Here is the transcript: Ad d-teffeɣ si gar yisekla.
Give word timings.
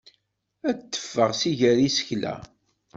Ad 0.69 0.77
d-teffeɣ 0.79 1.31
si 1.39 1.51
gar 1.59 1.77
yisekla. 1.81 2.33